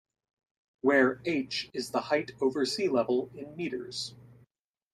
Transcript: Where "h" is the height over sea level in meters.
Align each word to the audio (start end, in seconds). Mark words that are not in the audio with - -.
Where 0.81 1.21
"h" 1.25 1.69
is 1.75 1.91
the 1.91 2.01
height 2.01 2.31
over 2.41 2.65
sea 2.65 2.87
level 2.89 3.29
in 3.35 3.55
meters. 3.55 4.15